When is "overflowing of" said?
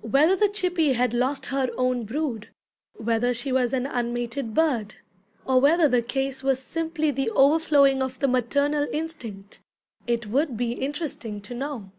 7.32-8.20